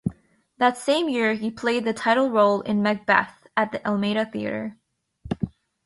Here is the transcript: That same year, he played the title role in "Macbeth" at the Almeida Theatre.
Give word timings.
That 0.57 0.79
same 0.79 1.09
year, 1.09 1.35
he 1.35 1.51
played 1.51 1.85
the 1.85 1.93
title 1.93 2.31
role 2.31 2.61
in 2.61 2.81
"Macbeth" 2.81 3.45
at 3.55 3.71
the 3.71 3.87
Almeida 3.87 4.25
Theatre. 4.25 4.77